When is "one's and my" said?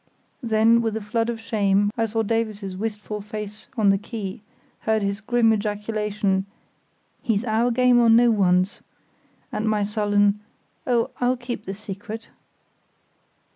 8.31-9.81